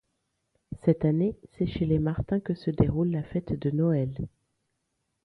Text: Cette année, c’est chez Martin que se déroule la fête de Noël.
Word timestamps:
Cette 0.83 1.05
année, 1.05 1.37
c’est 1.51 1.67
chez 1.67 1.99
Martin 1.99 2.39
que 2.39 2.55
se 2.55 2.71
déroule 2.71 3.09
la 3.11 3.21
fête 3.21 3.53
de 3.53 3.69
Noël. 3.69 4.27